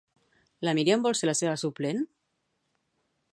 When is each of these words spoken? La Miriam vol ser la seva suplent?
La 0.67 0.73
Miriam 0.79 1.03
vol 1.07 1.17
ser 1.19 1.29
la 1.31 1.35
seva 1.41 1.53
suplent? 1.65 2.01